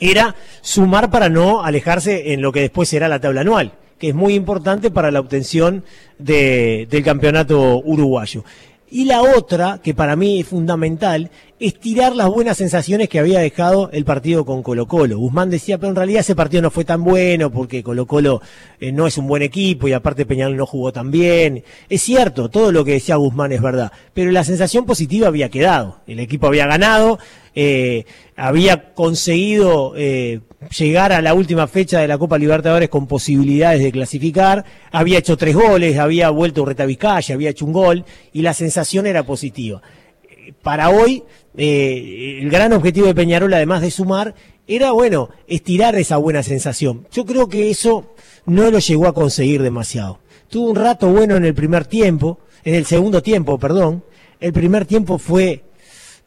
era 0.00 0.34
sumar 0.60 1.10
para 1.10 1.28
no 1.28 1.64
alejarse 1.64 2.32
en 2.32 2.42
lo 2.42 2.52
que 2.52 2.60
después 2.60 2.88
será 2.88 3.08
la 3.08 3.20
tabla 3.20 3.42
anual, 3.42 3.72
que 3.98 4.08
es 4.08 4.14
muy 4.14 4.34
importante 4.34 4.90
para 4.90 5.10
la 5.10 5.20
obtención 5.20 5.84
de, 6.18 6.88
del 6.90 7.04
campeonato 7.04 7.80
uruguayo. 7.84 8.44
Y 8.92 9.04
la 9.04 9.22
otra, 9.22 9.80
que 9.82 9.94
para 9.94 10.16
mí 10.16 10.40
es 10.40 10.48
fundamental, 10.48 11.30
estirar 11.60 12.16
las 12.16 12.28
buenas 12.28 12.56
sensaciones 12.56 13.08
que 13.08 13.20
había 13.20 13.38
dejado 13.38 13.88
el 13.92 14.04
partido 14.04 14.44
con 14.44 14.64
Colo 14.64 14.86
Colo. 14.88 15.16
Guzmán 15.16 15.48
decía, 15.48 15.78
pero 15.78 15.90
en 15.90 15.96
realidad 15.96 16.20
ese 16.20 16.34
partido 16.34 16.62
no 16.62 16.72
fue 16.72 16.84
tan 16.84 17.04
bueno 17.04 17.52
porque 17.52 17.84
Colo 17.84 18.06
Colo 18.06 18.42
eh, 18.80 18.90
no 18.90 19.06
es 19.06 19.16
un 19.16 19.28
buen 19.28 19.42
equipo 19.42 19.86
y 19.86 19.92
aparte 19.92 20.26
Peñarol 20.26 20.56
no 20.56 20.66
jugó 20.66 20.92
tan 20.92 21.12
bien. 21.12 21.62
Es 21.88 22.02
cierto, 22.02 22.48
todo 22.48 22.72
lo 22.72 22.84
que 22.84 22.94
decía 22.94 23.14
Guzmán 23.14 23.52
es 23.52 23.62
verdad, 23.62 23.92
pero 24.12 24.32
la 24.32 24.42
sensación 24.42 24.86
positiva 24.86 25.28
había 25.28 25.50
quedado. 25.50 26.00
El 26.08 26.18
equipo 26.18 26.48
había 26.48 26.66
ganado, 26.66 27.20
eh, 27.54 28.06
había 28.34 28.92
conseguido 28.94 29.92
eh, 29.96 30.40
llegar 30.76 31.12
a 31.12 31.22
la 31.22 31.34
última 31.34 31.66
fecha 31.66 32.00
de 32.00 32.08
la 32.08 32.18
Copa 32.18 32.38
Libertadores 32.38 32.88
con 32.88 33.06
posibilidades 33.06 33.82
de 33.82 33.92
clasificar, 33.92 34.64
había 34.92 35.18
hecho 35.18 35.36
tres 35.36 35.54
goles, 35.54 35.98
había 35.98 36.30
vuelto 36.30 36.64
Reta 36.64 36.86
Vizcaya, 36.86 37.34
había 37.34 37.50
hecho 37.50 37.64
un 37.64 37.72
gol 37.72 38.04
y 38.32 38.42
la 38.42 38.54
sensación 38.54 39.06
era 39.06 39.22
positiva 39.24 39.82
para 40.62 40.90
hoy 40.90 41.22
eh, 41.56 42.38
el 42.42 42.50
gran 42.50 42.72
objetivo 42.72 43.06
de 43.06 43.14
Peñarol, 43.14 43.52
además 43.52 43.82
de 43.82 43.90
sumar, 43.90 44.34
era, 44.66 44.92
bueno, 44.92 45.30
estirar 45.46 45.96
esa 45.96 46.16
buena 46.16 46.42
sensación. 46.42 47.06
Yo 47.10 47.24
creo 47.24 47.48
que 47.48 47.70
eso 47.70 48.14
no 48.46 48.70
lo 48.70 48.78
llegó 48.78 49.06
a 49.06 49.14
conseguir 49.14 49.62
demasiado. 49.62 50.20
Tuvo 50.48 50.70
un 50.70 50.76
rato 50.76 51.08
bueno 51.08 51.36
en 51.36 51.44
el 51.44 51.54
primer 51.54 51.86
tiempo, 51.86 52.38
en 52.64 52.74
el 52.74 52.86
segundo 52.86 53.22
tiempo, 53.22 53.58
perdón. 53.58 54.04
El 54.38 54.52
primer 54.52 54.86
tiempo 54.86 55.18
fue 55.18 55.64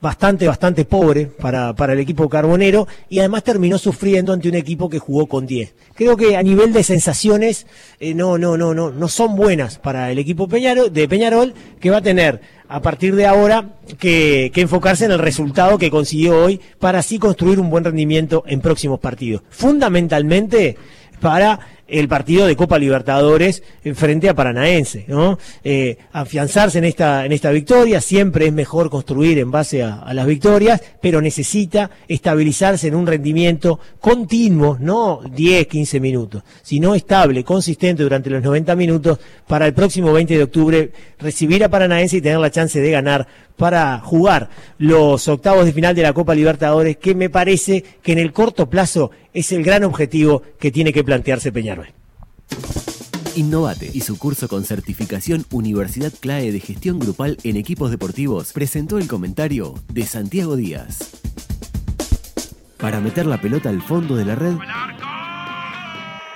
bastante, 0.04 0.46
bastante 0.46 0.84
pobre 0.84 1.28
para, 1.28 1.74
para 1.74 1.94
el 1.94 2.00
equipo 2.00 2.28
carbonero 2.28 2.90
y 3.10 3.20
además 3.20 3.44
terminó 3.44 3.78
sufriendo 3.78 4.34
ante 4.34 4.50
un 4.50 4.56
equipo 4.56 4.90
que 4.90 5.00
jugó 5.00 5.28
con 5.28 5.48
10. 5.48 5.74
Creo 5.96 6.18
que 6.18 6.36
a 6.36 6.44
nivel 6.44 6.74
de 6.74 6.84
sensaciones 6.84 7.66
eh, 8.02 8.14
no, 8.14 8.38
no, 8.38 8.58
no, 8.58 8.74
no, 8.74 8.92
no 8.92 9.08
son 9.08 9.38
buenas 9.38 9.80
para 9.80 10.12
el 10.12 10.20
equipo 10.20 10.50
Peñarol, 10.50 10.92
de 10.92 11.08
Peñarol 11.08 11.54
que 11.80 11.90
va 11.90 11.98
a 11.98 12.02
tener 12.02 12.42
a 12.68 12.82
partir 12.82 13.16
de 13.16 13.26
ahora 13.26 13.78
que, 13.98 14.52
que, 14.54 14.62
enfocarse 14.62 15.06
en 15.06 15.12
el 15.12 15.20
resultado 15.20 15.78
que 15.78 15.90
consiguió 15.90 16.44
hoy 16.44 16.60
para 16.80 17.00
así 17.00 17.18
construir 17.18 17.62
un 17.62 17.70
buen 17.70 17.86
rendimiento 17.86 18.44
en 18.46 18.60
próximos 18.60 19.00
partidos. 19.00 19.42
Fundamentalmente 19.52 20.76
para 21.22 21.62
el 21.94 22.08
partido 22.08 22.48
de 22.48 22.56
Copa 22.56 22.80
Libertadores 22.80 23.62
frente 23.94 24.28
a 24.28 24.34
Paranaense, 24.34 25.06
¿no? 25.08 25.38
Eh, 25.64 25.98
afianzarse 26.12 26.80
en 26.80 26.86
esta, 26.86 27.26
en 27.26 27.32
esta 27.32 27.52
victoria, 27.52 28.02
siempre 28.02 28.48
es 28.48 28.54
mejor 28.54 28.90
construir 28.90 29.38
en 29.38 29.52
base 29.52 29.84
a, 29.84 30.12
las 30.14 30.26
victorias, 30.26 30.82
pero 31.02 31.22
necesita 31.22 31.92
estabilizarse 32.08 32.88
en 32.88 32.96
un 32.96 33.06
rendimiento 33.06 33.80
continuo, 34.00 34.78
no 34.80 35.22
10, 35.30 35.68
15 35.68 36.00
minutos, 36.00 36.44
sino 36.62 36.96
estable, 36.96 37.44
consistente 37.44 38.04
durante 38.04 38.30
los 38.30 38.44
90 38.44 38.76
minutos 38.76 39.20
para 39.48 39.68
el 39.68 39.74
próximo 39.74 40.12
20 40.14 40.38
de 40.38 40.44
octubre 40.44 40.92
recibir 41.20 41.64
a 41.64 41.70
Paranaense 41.70 42.18
y 42.18 42.22
tener 42.22 42.40
la 42.40 42.52
chance 42.52 42.80
de 42.80 42.92
ganar 42.92 43.28
para 43.56 44.00
jugar 44.00 44.50
los 44.80 45.28
octavos 45.28 45.66
de 45.66 45.74
final 45.74 45.96
de 45.96 46.02
la 46.02 46.14
Copa 46.14 46.34
Libertadores, 46.34 46.98
que 46.98 47.14
me 47.14 47.30
parece 47.30 47.84
que 48.02 48.14
en 48.14 48.20
el 48.20 48.34
corto 48.34 48.70
plazo 48.70 49.12
es 49.34 49.52
el 49.52 49.64
gran 49.64 49.84
objetivo 49.84 50.44
que 50.60 50.72
tiene 50.72 50.94
que 50.94 51.04
plantearse 51.04 51.52
Peñarol. 51.52 51.88
Innovate 53.36 53.90
y 53.92 54.02
su 54.02 54.18
curso 54.20 54.48
con 54.48 54.64
certificación 54.64 55.46
Universidad 55.52 56.14
CLAE 56.20 56.52
de 56.52 56.60
Gestión 56.60 57.00
Grupal 57.00 57.38
en 57.44 57.58
Equipos 57.58 57.90
Deportivos 57.90 58.54
presentó 58.54 59.00
el 59.00 59.08
comentario 59.08 59.74
de 59.92 60.06
Santiago 60.06 60.56
Díaz. 60.56 61.00
Para 62.78 63.00
meter 63.00 63.26
la 63.26 63.42
pelota 63.42 63.70
al 63.70 63.82
fondo 63.82 64.16
de 64.16 64.26
la 64.26 64.36
red, 64.36 64.56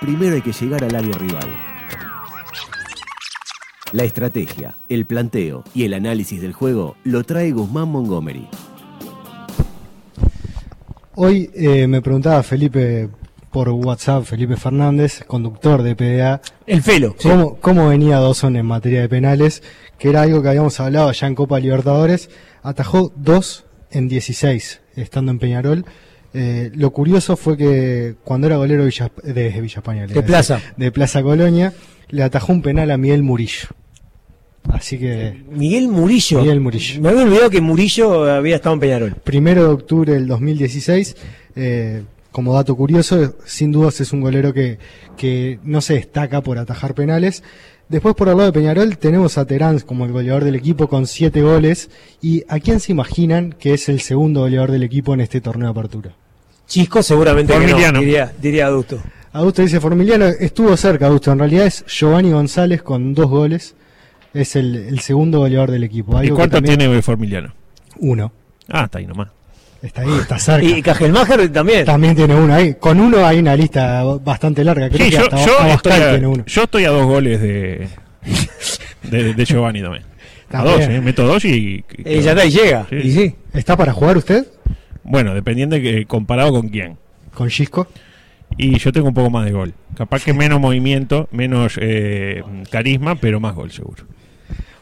primero 0.00 0.34
hay 0.34 0.42
que 0.42 0.52
llegar 0.52 0.82
al 0.82 0.96
área 0.96 1.16
rival. 1.16 1.48
La 3.92 4.04
estrategia, 4.04 4.74
el 4.88 5.06
planteo 5.06 5.62
y 5.74 5.84
el 5.84 5.94
análisis 5.94 6.40
del 6.40 6.52
juego 6.52 6.96
lo 7.04 7.22
trae 7.24 7.52
Guzmán 7.52 7.88
Montgomery. 7.88 8.48
Hoy 11.20 11.50
eh, 11.52 11.88
me 11.88 12.00
preguntaba 12.00 12.44
Felipe 12.44 13.08
por 13.50 13.68
WhatsApp, 13.70 14.22
Felipe 14.22 14.54
Fernández, 14.54 15.24
conductor 15.26 15.82
de 15.82 15.96
PDA. 15.96 16.40
El 16.64 16.80
Felo. 16.80 17.16
¿Cómo, 17.20 17.56
cómo 17.56 17.88
venía 17.88 18.20
Dawson 18.20 18.54
en 18.54 18.64
materia 18.64 19.00
de 19.00 19.08
penales? 19.08 19.64
Que 19.98 20.10
era 20.10 20.22
algo 20.22 20.40
que 20.42 20.50
habíamos 20.50 20.78
hablado 20.78 21.10
ya 21.10 21.26
en 21.26 21.34
Copa 21.34 21.58
Libertadores. 21.58 22.30
Atajó 22.62 23.12
dos 23.16 23.64
en 23.90 24.06
16, 24.06 24.80
estando 24.94 25.32
en 25.32 25.40
Peñarol. 25.40 25.86
Eh, 26.34 26.70
lo 26.76 26.92
curioso 26.92 27.36
fue 27.36 27.56
que 27.56 28.14
cuando 28.22 28.46
era 28.46 28.54
golero 28.54 28.84
de 28.84 28.90
Villa 29.60 29.78
España, 29.78 30.06
de 30.06 30.22
Plaza. 30.22 30.60
de 30.76 30.92
Plaza 30.92 31.20
Colonia, 31.20 31.72
le 32.10 32.22
atajó 32.22 32.52
un 32.52 32.62
penal 32.62 32.92
a 32.92 32.96
Miguel 32.96 33.24
Murillo. 33.24 33.70
Así 34.72 34.98
que. 34.98 35.42
Miguel 35.50 35.88
Murillo. 35.88 36.40
Miguel 36.40 36.60
Murillo. 36.60 37.00
Me 37.00 37.08
había 37.10 37.22
olvidado 37.22 37.50
que 37.50 37.60
Murillo 37.60 38.30
había 38.30 38.56
estado 38.56 38.74
en 38.74 38.80
Peñarol. 38.80 39.14
Primero 39.24 39.64
de 39.64 39.68
octubre 39.68 40.12
del 40.12 40.26
2016. 40.26 41.16
Eh, 41.56 42.02
como 42.30 42.54
dato 42.54 42.76
curioso, 42.76 43.34
sin 43.46 43.72
dudas 43.72 44.00
es 44.00 44.12
un 44.12 44.20
golero 44.20 44.52
que, 44.52 44.78
que 45.16 45.58
no 45.64 45.80
se 45.80 45.94
destaca 45.94 46.42
por 46.42 46.58
atajar 46.58 46.94
penales. 46.94 47.42
Después 47.88 48.14
por 48.14 48.28
el 48.28 48.36
lado 48.36 48.52
de 48.52 48.52
Peñarol 48.52 48.98
tenemos 48.98 49.38
a 49.38 49.46
Terán 49.46 49.80
como 49.80 50.04
el 50.04 50.12
goleador 50.12 50.44
del 50.44 50.54
equipo 50.54 50.88
con 50.88 51.06
siete 51.06 51.40
goles. 51.40 51.88
¿Y 52.20 52.44
a 52.48 52.60
quién 52.60 52.80
se 52.80 52.92
imaginan 52.92 53.54
que 53.58 53.74
es 53.74 53.88
el 53.88 54.00
segundo 54.00 54.40
goleador 54.40 54.70
del 54.70 54.82
equipo 54.82 55.14
en 55.14 55.22
este 55.22 55.40
torneo 55.40 55.72
de 55.72 55.80
apertura? 55.80 56.14
Chisco 56.66 57.02
seguramente 57.02 57.54
que 57.54 57.92
no, 57.92 58.00
diría, 58.00 58.30
diría 58.40 58.66
Adusto. 58.66 59.00
Augusto 59.32 59.62
dice 59.62 59.80
Formiliano, 59.80 60.26
estuvo 60.26 60.76
cerca 60.76 61.06
Augusto, 61.06 61.32
en 61.32 61.38
realidad 61.38 61.66
es 61.66 61.84
Giovanni 61.86 62.30
González 62.30 62.82
con 62.82 63.14
dos 63.14 63.28
goles, 63.28 63.74
es 64.34 64.56
el, 64.56 64.98
segundo 65.00 65.40
goleador 65.40 65.70
del 65.70 65.84
equipo. 65.84 66.22
¿Y 66.22 66.30
cuánto 66.30 66.62
tiene 66.62 67.00
Formiliano? 67.02 67.54
Uno. 67.98 68.32
Ah, 68.68 68.84
está 68.84 68.98
ahí 68.98 69.06
nomás. 69.06 69.28
Está 69.80 70.02
ahí, 70.02 70.10
está 70.20 70.38
cerca. 70.38 70.66
y 70.66 70.82
Cajelmacher 70.82 71.48
también. 71.52 71.84
También 71.84 72.16
tiene 72.16 72.34
uno 72.34 72.52
ahí. 72.52 72.74
Con 72.74 73.00
uno 73.00 73.24
hay 73.24 73.38
una 73.38 73.54
lista 73.54 74.02
bastante 74.02 74.64
larga. 74.64 74.88
Creo 74.88 75.08
que 75.08 75.16
yo, 75.16 75.20
hasta 75.20 75.72
estoy 75.72 75.92
a, 75.92 76.10
tiene 76.10 76.26
uno. 76.26 76.44
yo 76.46 76.62
estoy 76.64 76.84
a 76.84 76.90
dos 76.90 77.06
goles 77.06 77.40
de, 77.40 77.88
de, 79.10 79.44
Giovanni 79.44 79.80
también. 79.80 80.04
A 80.50 80.64
dos, 80.64 80.80
¿eh? 80.80 81.00
meto 81.00 81.26
dos 81.26 81.44
y. 81.44 81.84
y 81.96 82.20
ya 82.20 82.32
está, 82.32 82.44
y 82.44 82.50
llega. 82.50 82.86
¿Y 82.90 83.10
sí? 83.12 83.34
¿Está 83.52 83.76
para 83.76 83.92
jugar 83.92 84.16
usted? 84.16 84.46
Bueno, 85.04 85.32
dependiendo 85.34 85.76
de 85.76 85.82
que, 85.82 86.06
comparado 86.06 86.52
con 86.52 86.68
quién. 86.68 86.98
¿Con 87.34 87.48
Gisco? 87.48 87.86
Y 88.56 88.78
yo 88.78 88.92
tengo 88.92 89.08
un 89.08 89.14
poco 89.14 89.30
más 89.30 89.44
de 89.44 89.52
gol. 89.52 89.74
Capaz 89.96 90.24
que 90.24 90.32
menos 90.32 90.58
movimiento, 90.58 91.28
menos 91.30 91.78
eh, 91.80 92.42
carisma, 92.70 93.14
pero 93.14 93.38
más 93.38 93.54
gol 93.54 93.70
seguro. 93.70 94.04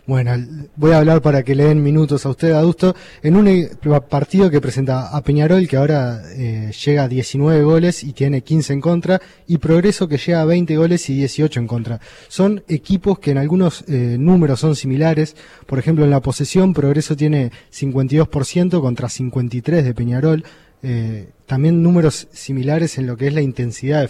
Bueno, 0.06 0.36
voy 0.76 0.92
a 0.92 0.98
hablar 0.98 1.20
para 1.20 1.42
que 1.42 1.56
le 1.56 1.64
den 1.64 1.82
minutos 1.82 2.24
a 2.24 2.28
usted, 2.28 2.52
Adusto, 2.52 2.94
en 3.24 3.34
un 3.34 3.48
eh, 3.48 3.70
partido 4.08 4.48
que 4.48 4.60
presenta 4.60 5.08
a 5.08 5.20
Peñarol, 5.20 5.66
que 5.66 5.76
ahora 5.76 6.22
eh, 6.36 6.70
llega 6.84 7.02
a 7.02 7.08
19 7.08 7.64
goles 7.64 8.04
y 8.04 8.12
tiene 8.12 8.42
15 8.42 8.74
en 8.74 8.80
contra, 8.80 9.20
y 9.48 9.58
Progreso, 9.58 10.06
que 10.06 10.16
llega 10.16 10.42
a 10.42 10.44
20 10.44 10.76
goles 10.76 11.10
y 11.10 11.16
18 11.16 11.58
en 11.58 11.66
contra. 11.66 12.00
Son 12.28 12.62
equipos 12.68 13.18
que 13.18 13.32
en 13.32 13.38
algunos 13.38 13.82
eh, 13.88 14.16
números 14.16 14.60
son 14.60 14.76
similares. 14.76 15.34
Por 15.66 15.80
ejemplo, 15.80 16.04
en 16.04 16.12
la 16.12 16.20
posesión, 16.20 16.72
Progreso 16.72 17.16
tiene 17.16 17.50
52% 17.74 18.80
contra 18.80 19.08
53% 19.08 19.82
de 19.82 19.92
Peñarol. 19.92 20.44
también 21.46 21.82
números 21.82 22.28
similares 22.30 22.96
en 22.98 23.08
lo 23.08 23.16
que 23.16 23.26
es 23.26 23.34
la 23.34 23.40
intensidad 23.40 24.08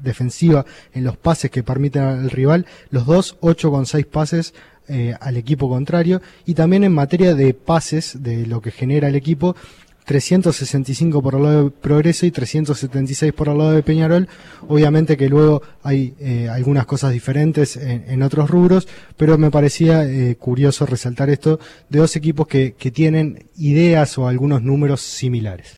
defensiva 0.00 0.64
en 0.94 1.04
los 1.04 1.18
pases 1.18 1.50
que 1.50 1.62
permiten 1.62 2.02
al 2.02 2.30
rival. 2.30 2.64
Los 2.88 3.04
dos, 3.04 3.36
8 3.40 3.70
con 3.70 3.84
6 3.84 4.06
pases 4.06 4.54
eh, 4.88 5.14
al 5.20 5.36
equipo 5.36 5.68
contrario 5.68 6.20
y 6.44 6.54
también 6.54 6.84
en 6.84 6.92
materia 6.92 7.34
de 7.34 7.54
pases 7.54 8.22
de 8.22 8.46
lo 8.46 8.60
que 8.60 8.70
genera 8.70 9.08
el 9.08 9.16
equipo 9.16 9.56
365 10.04 11.22
por 11.22 11.34
el 11.34 11.42
lado 11.42 11.64
de 11.64 11.70
Progreso 11.70 12.26
y 12.26 12.30
376 12.30 13.32
por 13.32 13.48
el 13.48 13.58
lado 13.58 13.72
de 13.72 13.82
Peñarol. 13.82 14.28
Obviamente 14.68 15.16
que 15.16 15.28
luego 15.28 15.62
hay 15.82 16.14
eh, 16.20 16.48
algunas 16.50 16.86
cosas 16.86 17.12
diferentes 17.12 17.76
en, 17.76 18.22
otros 18.22 18.50
rubros, 18.50 18.86
pero 19.16 19.38
me 19.38 19.50
parecía 19.50 20.04
eh, 20.04 20.36
curioso 20.36 20.86
resaltar 20.86 21.30
esto 21.30 21.58
de 21.88 21.98
dos 21.98 22.16
equipos 22.16 22.46
que, 22.46 22.74
que 22.74 22.90
tienen 22.90 23.46
ideas 23.56 24.18
o 24.18 24.28
algunos 24.28 24.62
números 24.62 25.00
similares. 25.00 25.72